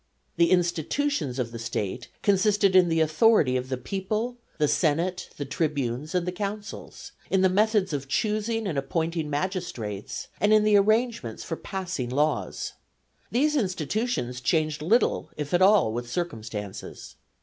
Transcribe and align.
The 0.37 0.49
institutions 0.49 1.37
of 1.37 1.51
the 1.51 1.59
State 1.59 2.07
consisted 2.23 2.75
in 2.75 2.89
the 2.89 3.01
authority 3.01 3.55
of 3.55 3.69
the 3.69 3.77
people, 3.77 4.37
the 4.57 4.67
senate, 4.67 5.29
the 5.37 5.45
tribunes, 5.45 6.15
and 6.15 6.25
the 6.25 6.31
consuls; 6.31 7.11
in 7.29 7.41
the 7.41 7.49
methods 7.49 7.93
of 7.93 8.07
choosing 8.07 8.65
and 8.65 8.79
appointing 8.79 9.29
magistrates; 9.29 10.29
and 10.39 10.51
in 10.51 10.63
the 10.63 10.75
arrangements 10.75 11.43
for 11.43 11.55
passing 11.55 12.09
laws. 12.09 12.73
These 13.29 13.55
institutions 13.55 14.41
changed 14.41 14.81
little, 14.81 15.29
if 15.37 15.53
at 15.53 15.61
all, 15.61 15.93
with 15.93 16.09
circumstances. 16.09 17.17